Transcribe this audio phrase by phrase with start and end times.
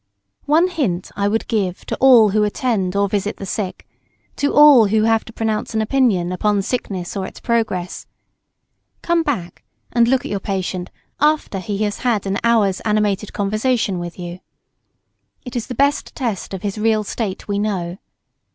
[0.47, 3.87] One hint I would give to all who attend or visit the sick,
[4.37, 8.07] to all who have to pronounce an opinion upon sickness or its progress.
[9.03, 9.61] Come back
[9.91, 14.39] and look at your patient after he has had an hour's animated conversation with you.
[15.45, 17.99] It is the best test of his real state we know.